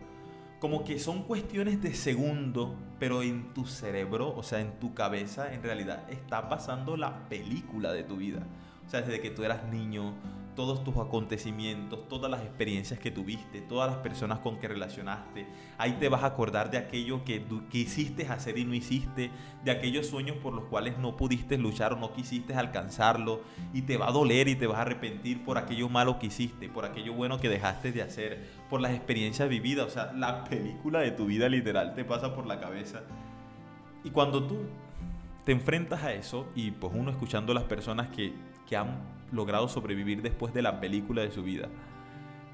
[0.61, 5.53] como que son cuestiones de segundo, pero en tu cerebro, o sea, en tu cabeza,
[5.53, 8.47] en realidad está pasando la película de tu vida.
[8.87, 10.15] O sea, desde que tú eras niño,
[10.57, 15.47] todos tus acontecimientos, todas las experiencias que tuviste, todas las personas con que relacionaste.
[15.79, 19.31] Ahí te vas a acordar de aquello que, quisiste hacer y no hiciste,
[19.63, 23.43] de aquellos sueños por los cuales no pudiste luchar o no quisiste alcanzarlo.
[23.75, 26.69] Y te va a doler y te vas a arrepentir por aquello malo que hiciste,
[26.69, 29.87] por aquello bueno que dejaste de hacer, por las experiencias vividas.
[29.87, 33.03] O sea, la película de tu vida literal te pasa por la cabeza.
[34.03, 34.63] Y cuando tú
[35.45, 38.33] te enfrentas a eso y pues uno escuchando a las personas que,
[38.67, 41.69] que han logrado sobrevivir después de la película de su vida,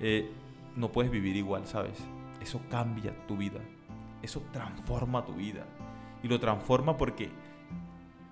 [0.00, 0.30] eh,
[0.76, 1.98] no puedes vivir igual, ¿sabes?
[2.40, 3.61] Eso cambia tu vida,
[4.22, 5.64] eso transforma tu vida.
[6.22, 7.30] Y lo transforma porque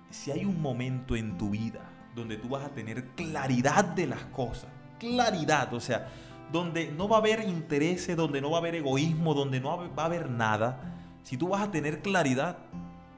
[0.09, 1.81] si hay un momento en tu vida
[2.15, 6.09] donde tú vas a tener claridad de las cosas, claridad, o sea,
[6.51, 10.03] donde no va a haber intereses, donde no va a haber egoísmo, donde no va
[10.03, 12.57] a haber nada, si tú vas a tener claridad,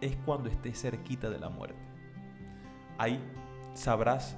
[0.01, 1.79] es cuando estés cerquita de la muerte.
[2.97, 3.19] Ahí
[3.73, 4.37] sabrás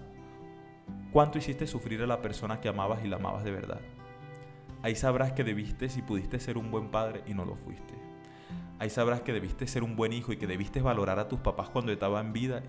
[1.12, 3.82] cuánto hiciste sufrir a la persona que amabas y la amabas de verdad.
[4.84, 7.95] Ahí sabrás que debiste si pudiste ser un buen padre y no lo fuiste.
[8.78, 11.69] Ahí sabrás que debiste ser un buen hijo y que debiste valorar a tus papás
[11.69, 12.63] cuando estaban en vida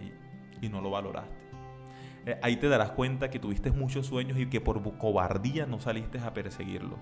[0.62, 1.36] y, no lo valoraste.
[2.24, 6.18] Eh, ahí te darás cuenta que tuviste muchos sueños y que por cobardía no saliste
[6.20, 6.98] a perseguirlos.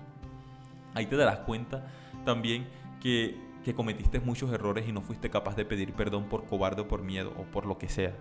[0.93, 1.87] Ahí te darás cuenta
[2.25, 2.67] también
[2.99, 6.87] que, que cometiste muchos errores y no fuiste capaz de pedir perdón por cobarde o
[6.87, 8.13] por miedo o por lo que sea.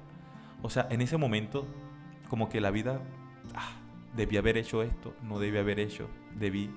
[0.62, 1.66] O sea, en ese momento
[2.28, 3.00] como que la vida,
[3.54, 3.72] ah,
[4.16, 6.70] debí haber hecho esto, no debí haber hecho, debí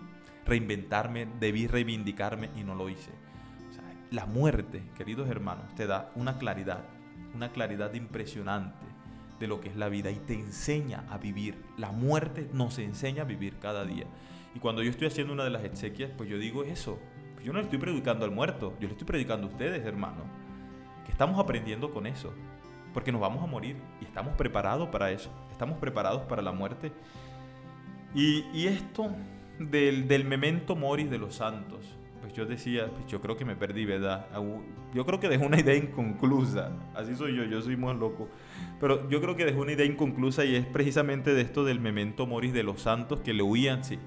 [0.45, 3.11] reinventarme, debí reivindicarme y no lo hice.
[4.09, 6.85] la muerte, queridos hermanos, te da una claridad,
[7.35, 8.85] una claridad impresionante
[9.39, 11.61] de lo que es la vida y te enseña a vivir.
[11.77, 14.05] La muerte nos enseña a vivir cada día.
[14.55, 16.97] Y cuando yo estoy haciendo una de las exequias, pues yo digo eso.
[17.43, 20.25] Yo no le estoy predicando al muerto, yo le estoy predicando a ustedes, hermanos.
[21.05, 22.33] Que estamos aprendiendo con eso.
[22.97, 26.91] Porque nos vamos a morir y estamos preparados para eso estamos preparados para la muerte.
[28.13, 29.11] Y, esto
[29.57, 33.85] del, memento mori de los santos, pues yo decía, pues yo creo que me perdí,
[33.85, 34.27] ¿verdad?
[34.93, 38.29] Yo creo que dejé una idea inconclusa, así soy yo, yo soy muy loco,
[38.79, 42.27] pero yo creo que dejé una idea inconclusa y es precisamente de esto del memento
[42.27, 43.97] mori de los santos que le huían, sí,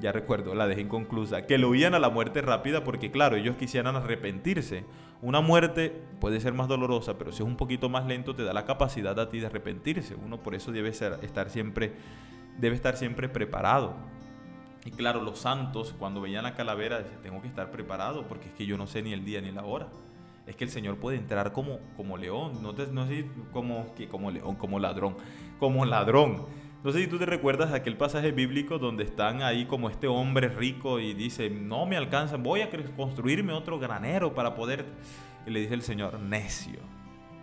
[0.00, 3.56] ya recuerdo, la dejé inconclusa, que le huían a la muerte rápida porque claro, ellos
[3.56, 4.84] quisieran arrepentirse.
[5.22, 8.52] Una muerte puede ser más dolorosa, pero si es un poquito más lento te da
[8.52, 10.14] la capacidad a ti de arrepentirse.
[10.14, 11.94] Uno por eso debe estar siempre
[12.58, 13.94] debe estar siempre preparado.
[14.84, 18.54] Y claro, los santos cuando veían la calavera decían, tengo que estar preparado porque es
[18.54, 19.88] que yo no sé ni el día ni la hora.
[20.46, 24.06] Es que el Señor puede entrar como, como león, no, te, no sé como, que
[24.06, 25.16] como león, como ladrón,
[25.58, 26.46] como ladrón
[26.84, 30.48] no sé si tú te recuerdas aquel pasaje bíblico donde están ahí como este hombre
[30.48, 34.84] rico y dice, no me alcanzan, voy a construirme otro granero para poder...
[35.46, 36.80] Y le dice el Señor, necio,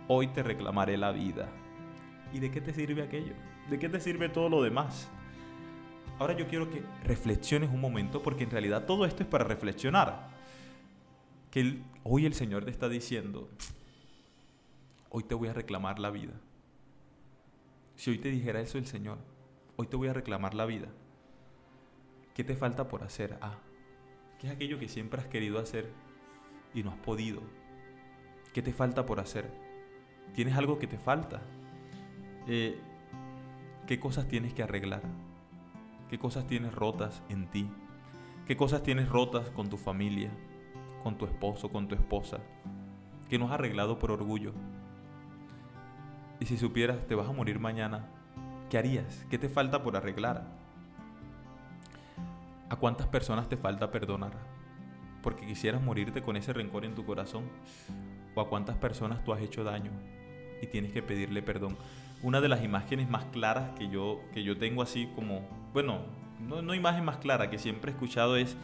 [0.08, 1.48] hoy te reclamaré la vida.
[2.32, 3.34] ¿Y de qué te sirve aquello?
[3.70, 5.10] ¿De qué te sirve todo lo demás?
[6.18, 10.28] Ahora yo quiero que reflexiones un momento porque en realidad todo esto es para reflexionar.
[11.50, 13.48] Que hoy el Señor te está diciendo,
[15.10, 16.32] hoy te voy a reclamar la vida.
[18.04, 19.16] Si hoy te dijera eso el Señor,
[19.76, 20.88] Hoy te voy a reclamar la vida.
[22.34, 23.38] ¿Qué te falta por hacer?
[23.40, 23.56] Ah,
[24.38, 25.90] ¿qué es aquello que siempre has querido hacer
[26.74, 27.40] y no has podido?
[28.52, 29.50] ¿Qué te falta por hacer?
[30.34, 31.40] ¿Tienes algo que te falta?
[32.46, 32.78] Eh,
[33.86, 35.00] ¿Qué cosas tienes que arreglar?
[36.10, 37.70] ¿Qué cosas tienes rotas en ti?
[38.46, 40.30] ¿Qué cosas tienes rotas con tu familia,
[41.02, 42.40] con tu esposo, con tu esposa?
[43.30, 44.52] Que no has arreglado por orgullo.
[46.40, 48.06] Y si supieras, te vas a morir mañana
[48.74, 49.24] ¿Qué harías?
[49.30, 50.42] ¿Qué te falta por arreglar?
[52.68, 54.32] ¿A cuántas personas te falta perdonar?
[55.22, 57.44] Porque quisieras morirte con ese rencor en tu corazón.
[58.34, 59.92] ¿O a cuántas personas tú has hecho daño
[60.60, 61.76] y tienes que pedirle perdón?
[62.22, 65.42] Una de las imágenes más claras que yo, que yo tengo así como,
[65.72, 66.00] bueno,
[66.40, 68.56] no, no imagen más clara que siempre he escuchado es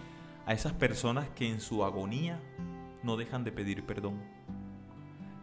[0.47, 2.41] a esas personas que en su agonía
[3.05, 4.21] no dejan de pedir perdón.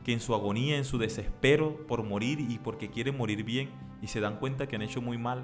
[0.08, 3.70] Que en su agonía, en su desespero por morir y porque quieren morir bien,
[4.02, 5.44] y se dan cuenta que han hecho muy mal,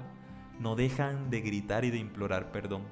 [0.58, 2.84] no dejan de gritar y de implorar perdón.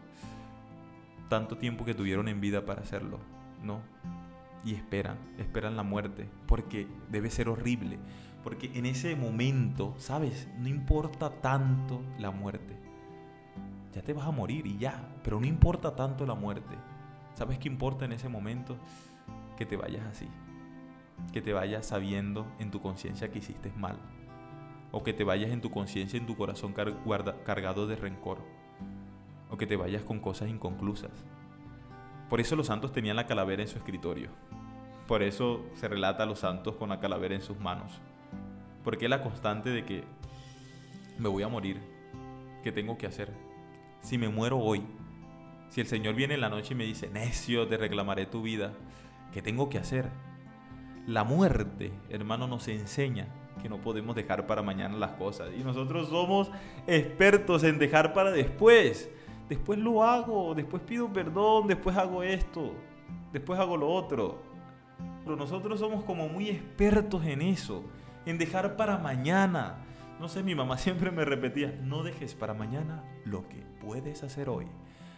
[1.30, 3.20] Tanto tiempo que tuvieron en vida para hacerlo,
[3.62, 3.80] ¿no?
[4.66, 7.98] Y esperan, esperan la muerte, porque debe ser horrible,
[8.44, 10.48] porque en ese momento, ¿sabes?
[10.58, 12.76] No importa tanto la muerte.
[13.94, 16.76] Ya te vas a morir y ya, pero no importa tanto la muerte.
[17.32, 18.76] ¿Sabes qué importa en ese momento?
[19.56, 20.28] Que te vayas así,
[21.32, 23.96] que te vayas sabiendo en tu conciencia que hiciste mal.
[24.90, 28.38] O que te vayas en tu conciencia, en tu corazón cargado de rencor.
[29.50, 31.12] O que te vayas con cosas inconclusas.
[32.28, 34.30] Por eso los santos tenían la calavera en su escritorio.
[35.06, 38.00] Por eso se relata a los santos con la calavera en sus manos.
[38.84, 40.04] Porque la constante de que
[41.18, 41.80] me voy a morir.
[42.62, 43.32] ¿Qué tengo que hacer?
[44.00, 44.82] Si me muero hoy,
[45.68, 48.72] si el Señor viene en la noche y me dice, necio, te reclamaré tu vida,
[49.32, 50.10] ¿qué tengo que hacer?
[51.06, 53.28] La muerte, hermano, nos enseña
[53.60, 55.50] que no podemos dejar para mañana las cosas.
[55.58, 56.50] Y nosotros somos
[56.86, 59.10] expertos en dejar para después.
[59.48, 62.72] Después lo hago, después pido perdón, después hago esto,
[63.32, 64.42] después hago lo otro.
[65.24, 67.82] Pero nosotros somos como muy expertos en eso,
[68.24, 69.84] en dejar para mañana.
[70.20, 74.48] No sé, mi mamá siempre me repetía, no dejes para mañana lo que puedes hacer
[74.48, 74.66] hoy.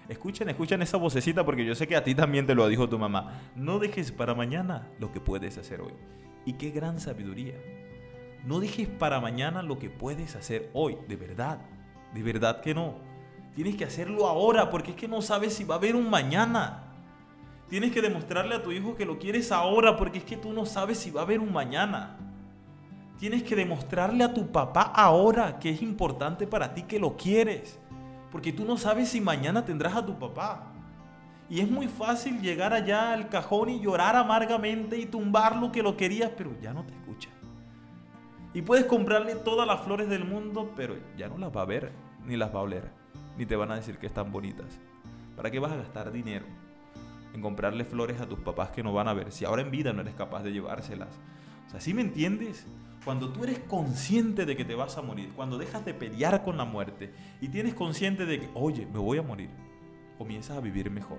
[0.09, 2.99] Escuchen, escuchen esa vocecita porque yo sé que a ti también te lo dijo tu
[2.99, 3.41] mamá.
[3.57, 5.95] No dejes para mañana lo que puedes hacer hoy.
[6.45, 7.55] Y qué gran sabiduría.
[8.45, 11.61] No dejes para mañana lo que puedes hacer hoy, de verdad.
[12.13, 12.97] De verdad que no.
[13.55, 16.83] Tienes que hacerlo ahora porque es que no sabes si va a haber un mañana.
[17.69, 20.67] Tienes que demostrarle a tu hijo que lo quieres ahora porque es que tú no
[20.67, 22.19] sabes si va a haber un mañana.
[23.19, 27.79] Tienes que demostrarle a tu papá ahora que es importante para ti que lo quieres.
[28.35, 30.73] Porque tú no sabes si mañana tendrás a tu papá.
[31.49, 35.85] Y es muy fácil llegar allá al cajón y llorar amargamente y tumbar lo que
[35.85, 37.29] lo querías, pero ya no te escucha.
[38.53, 41.93] Y puedes comprarle todas las flores del mundo, pero ya no las va a ver,
[42.27, 42.91] ni las va a oler,
[43.39, 44.81] ni te van a decir que están bonitas.
[45.37, 46.47] ¿Para qué vas a gastar dinero?
[47.35, 49.93] en comprarle flores a tus papás que no van a ver, si ahora en vida
[49.93, 51.21] no eres capaz de llevárselas.
[51.67, 52.67] O sea, ¿sí me entiendes?
[53.05, 56.57] Cuando tú eres consciente de que te vas a morir, cuando dejas de pelear con
[56.57, 59.51] la muerte y tienes consciente de que, oye, me voy a morir,
[60.17, 61.19] comienzas a vivir mejor.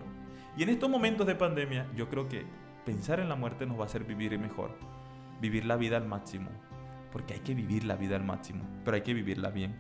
[0.58, 2.44] Y en estos momentos de pandemia, yo creo que
[2.86, 4.72] pensar en la muerte nos va a hacer vivir mejor,
[5.40, 6.50] vivir la vida al máximo,
[7.12, 9.80] porque hay que vivir la vida al máximo, pero hay que vivirla bien.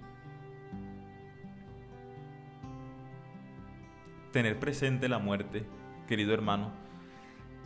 [4.32, 5.66] Tener presente la muerte
[6.08, 6.72] querido hermano,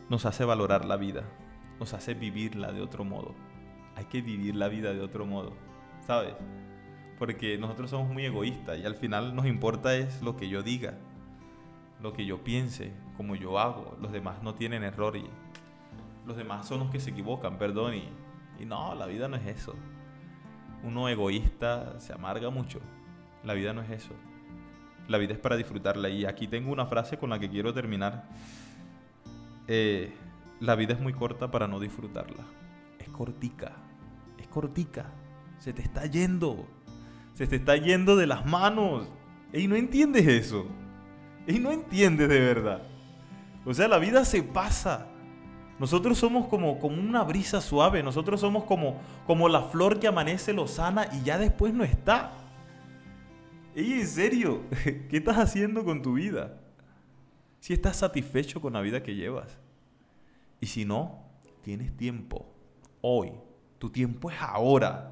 [0.09, 1.23] nos hace valorar la vida,
[1.77, 3.48] nos hace vivirla de otro modo.
[3.99, 5.51] Hay que vivir la vida de otro modo,
[6.07, 6.33] ¿sabes?
[7.17, 10.93] Porque nosotros somos muy egoístas y al final nos importa es lo que yo diga,
[12.01, 13.97] lo que yo piense, como yo hago.
[14.01, 15.25] Los demás no tienen error y
[16.25, 17.95] los demás son los que se equivocan, perdón.
[17.95, 18.07] Y,
[18.57, 19.75] y no, la vida no es eso.
[20.81, 22.79] Uno egoísta se amarga mucho.
[23.43, 24.13] La vida no es eso.
[25.09, 26.07] La vida es para disfrutarla.
[26.07, 28.29] Y aquí tengo una frase con la que quiero terminar.
[29.67, 30.13] Eh,
[30.61, 32.45] la vida es muy corta para no disfrutarla.
[32.97, 33.88] Es cortica.
[34.39, 35.05] Es cortica.
[35.59, 36.65] Se te está yendo.
[37.33, 39.07] Se te está yendo de las manos.
[39.53, 40.65] Y no entiendes eso.
[41.47, 42.81] Y no entiendes de verdad.
[43.65, 45.07] O sea, la vida se pasa.
[45.79, 48.03] Nosotros somos como, como una brisa suave.
[48.03, 52.33] Nosotros somos como, como la flor que amanece lozana y ya después no está.
[53.75, 56.59] Ey, en serio, ¿qué estás haciendo con tu vida?
[57.59, 59.57] Si estás satisfecho con la vida que llevas.
[60.61, 61.23] Y si no,
[61.61, 62.45] tienes tiempo.
[63.01, 63.31] Hoy.
[63.79, 65.11] Tu tiempo es ahora.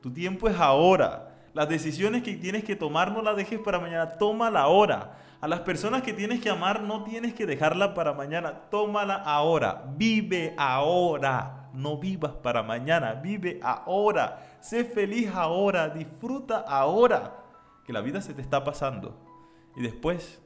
[0.00, 1.34] Tu tiempo es ahora.
[1.54, 4.10] Las decisiones que tienes que tomar no las dejes para mañana.
[4.10, 5.18] Tómala ahora.
[5.40, 8.52] A las personas que tienes que amar no tienes que dejarla para mañana.
[8.70, 9.84] Tómala ahora.
[9.96, 11.68] Vive ahora.
[11.72, 13.14] No vivas para mañana.
[13.14, 14.56] Vive ahora.
[14.60, 15.88] Sé feliz ahora.
[15.88, 17.38] Disfruta ahora
[17.84, 19.32] que la vida se te está pasando
[19.76, 20.42] y después,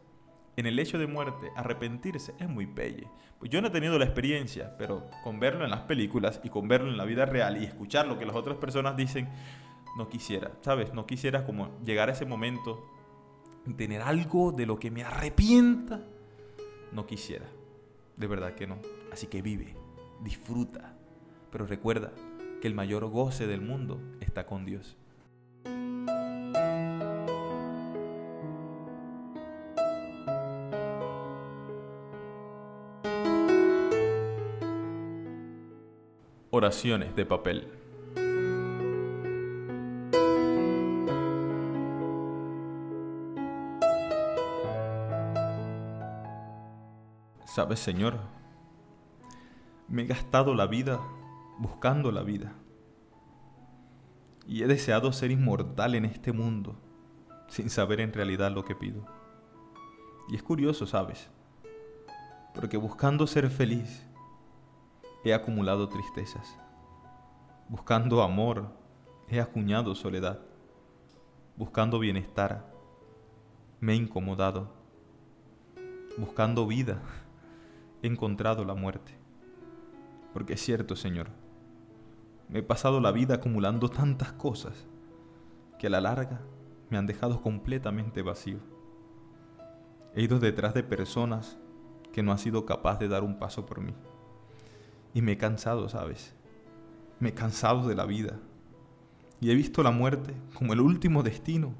[0.56, 3.08] en el hecho de muerte, arrepentirse es muy pelle.
[3.38, 6.66] Pues yo no he tenido la experiencia, pero con verlo en las películas y con
[6.66, 9.28] verlo en la vida real y escuchar lo que las otras personas dicen,
[9.96, 10.92] no quisiera, ¿sabes?
[10.94, 12.90] No quisiera como llegar a ese momento
[13.66, 16.00] y tener algo de lo que me arrepienta.
[16.92, 17.46] No quisiera,
[18.16, 18.78] de verdad que no.
[19.12, 19.74] Así que vive,
[20.22, 20.96] disfruta,
[21.50, 22.12] pero recuerda
[22.60, 24.96] que el mayor goce del mundo está con Dios.
[36.56, 37.68] Oraciones de papel.
[47.44, 48.16] Sabes, Señor,
[49.86, 50.98] me he gastado la vida
[51.58, 52.54] buscando la vida.
[54.46, 56.74] Y he deseado ser inmortal en este mundo,
[57.48, 59.04] sin saber en realidad lo que pido.
[60.30, 61.28] Y es curioso, ¿sabes?
[62.54, 64.06] Porque buscando ser feliz,
[65.24, 66.58] he acumulado tristezas.
[67.68, 68.68] Buscando amor,
[69.28, 70.40] he acuñado soledad.
[71.56, 72.72] Buscando bienestar,
[73.80, 74.68] me he incomodado.
[76.18, 77.02] Buscando vida,
[78.02, 79.18] he encontrado la muerte.
[80.32, 81.28] Porque es cierto, Señor,
[82.48, 84.86] me he pasado la vida acumulando tantas cosas
[85.78, 86.40] que a la larga
[86.90, 88.58] me han dejado completamente vacío.
[90.14, 91.58] He ido detrás de personas
[92.12, 93.94] que no han sido capaz de dar un paso por mí.
[95.16, 96.34] Y me he cansado, ¿sabes?
[97.20, 98.38] Me he cansado de la vida.
[99.40, 101.72] Y he visto la muerte como el último destino,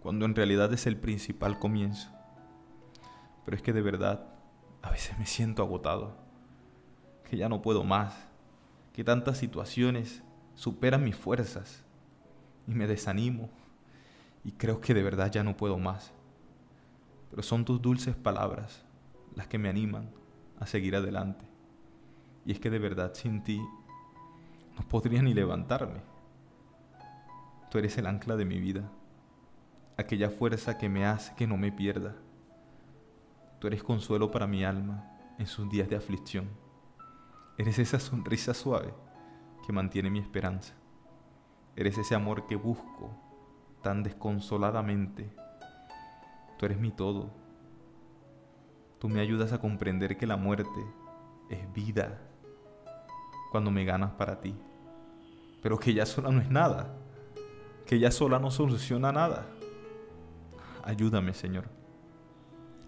[0.00, 2.10] cuando en realidad es el principal comienzo.
[3.46, 4.26] Pero es que de verdad,
[4.82, 6.14] a veces me siento agotado,
[7.24, 8.28] que ya no puedo más,
[8.92, 10.22] que tantas situaciones
[10.54, 11.84] superan mis fuerzas
[12.66, 13.48] y me desanimo
[14.44, 16.12] y creo que de verdad ya no puedo más.
[17.30, 18.84] Pero son tus dulces palabras
[19.34, 20.10] las que me animan
[20.60, 21.47] a seguir adelante.
[22.48, 26.00] Y es que de verdad sin ti no podría ni levantarme.
[27.70, 28.90] Tú eres el ancla de mi vida,
[29.98, 32.16] aquella fuerza que me hace que no me pierda.
[33.58, 36.48] Tú eres consuelo para mi alma en sus días de aflicción.
[37.58, 38.94] Eres esa sonrisa suave
[39.66, 40.72] que mantiene mi esperanza.
[41.76, 43.14] Eres ese amor que busco
[43.82, 45.30] tan desconsoladamente.
[46.58, 47.30] Tú eres mi todo.
[48.98, 50.80] Tú me ayudas a comprender que la muerte
[51.50, 52.24] es vida
[53.50, 54.54] cuando me ganas para ti.
[55.62, 56.94] Pero que ya sola no es nada.
[57.86, 59.46] Que ya sola no soluciona nada.
[60.84, 61.64] Ayúdame, Señor,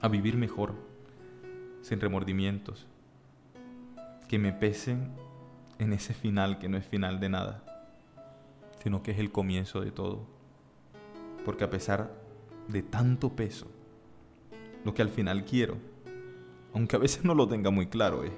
[0.01, 0.75] a vivir mejor,
[1.83, 2.87] sin remordimientos.
[4.29, 5.13] Que me pesen
[5.79, 7.65] en ese final que no es final de nada,
[8.83, 10.27] sino que es el comienzo de todo.
[11.45, 12.13] Porque a pesar
[12.69, 13.67] de tanto peso,
[14.85, 15.77] lo que al final quiero,
[16.75, 18.33] aunque a veces no lo tenga muy claro, es,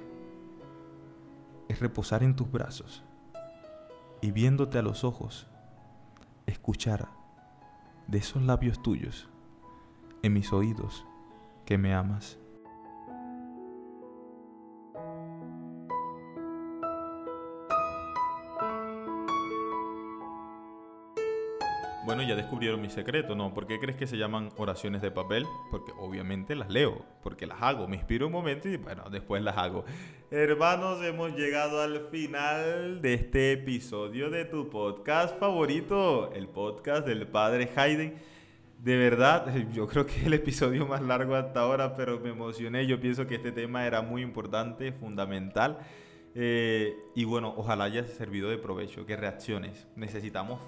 [1.69, 3.03] es reposar en tus brazos
[4.21, 5.47] y viéndote a los ojos,
[6.45, 7.09] escuchar
[8.07, 9.29] de esos labios tuyos
[10.21, 11.05] en mis oídos
[11.65, 12.37] que me amas.
[22.13, 23.55] Bueno, ya descubrieron mi secreto, ¿no?
[23.55, 25.47] ¿Por qué crees que se llaman oraciones de papel?
[25.71, 27.87] Porque obviamente las leo, porque las hago.
[27.87, 29.83] Me inspiro un momento y bueno, después las hago.
[30.29, 37.25] Hermanos, hemos llegado al final de este episodio de tu podcast favorito, el podcast del
[37.25, 38.13] padre Hayden.
[38.77, 42.85] De verdad, yo creo que el episodio más largo hasta ahora, pero me emocioné.
[42.85, 45.79] Yo pienso que este tema era muy importante, fundamental.
[46.35, 49.87] Eh, y bueno, ojalá haya servido de provecho, que reacciones.
[49.95, 50.59] Necesitamos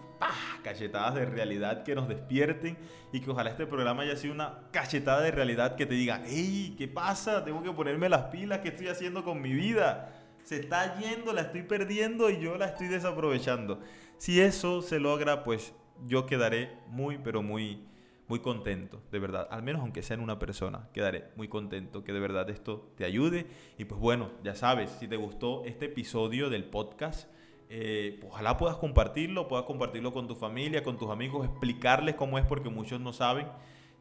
[0.63, 2.77] cachetadas de realidad que nos despierten
[3.11, 6.75] y que ojalá este programa haya sido una cachetada de realidad que te diga, hey,
[6.77, 7.43] ¿qué pasa?
[7.43, 10.13] Tengo que ponerme las pilas, ¿qué estoy haciendo con mi vida?
[10.43, 13.81] Se está yendo, la estoy perdiendo y yo la estoy desaprovechando.
[14.17, 15.73] Si eso se logra, pues
[16.05, 17.87] yo quedaré muy, pero muy
[18.27, 22.11] muy contento, de verdad, al menos aunque sea en una persona, quedaré muy contento que
[22.11, 23.45] de verdad esto te ayude.
[23.77, 27.29] Y pues bueno, ya sabes, si te gustó este episodio del podcast,
[27.69, 32.45] eh, ojalá puedas compartirlo, puedas compartirlo con tu familia, con tus amigos, explicarles cómo es
[32.45, 33.47] porque muchos no saben.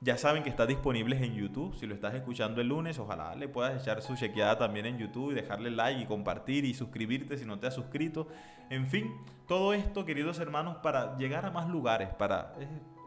[0.00, 1.74] Ya saben que está disponible en YouTube.
[1.74, 5.32] Si lo estás escuchando el lunes, ojalá le puedas echar su chequeada también en YouTube
[5.32, 8.28] y dejarle like y compartir y suscribirte si no te has suscrito.
[8.70, 9.14] En fin,
[9.46, 12.54] todo esto, queridos hermanos, para llegar a más lugares, para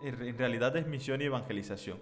[0.03, 1.99] en realidad es misión y evangelización.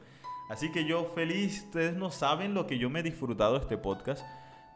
[0.49, 4.23] Así que yo feliz, ustedes no saben lo que yo me he disfrutado este podcast.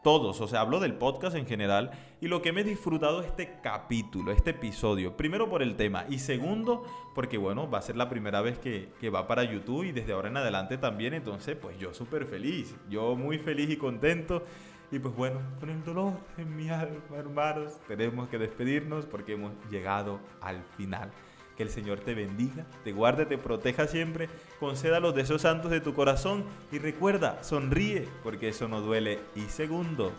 [0.02, 1.90] Todos, o sea, hablo del podcast en general
[2.22, 5.14] y lo que me he disfrutado este capítulo, este episodio.
[5.16, 8.88] Primero por el tema y segundo porque, bueno, va a ser la primera vez que,
[8.98, 11.12] que va para YouTube y desde ahora en adelante también.
[11.12, 14.42] Entonces, pues yo súper feliz, yo muy feliz y contento.
[14.90, 19.52] Y pues bueno, con el dolor en mi alma, hermanos, tenemos que despedirnos porque hemos
[19.70, 21.12] llegado al final.
[21.60, 25.82] Que el Señor te bendiga, te guarde, te proteja siempre, conceda los deseos santos de
[25.82, 26.42] tu corazón
[26.72, 29.18] y recuerda, sonríe, porque eso no duele.
[29.36, 30.10] Y segundo,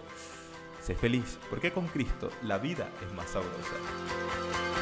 [0.83, 4.80] sé feliz, porque con Cristo la vida es más sabrosa.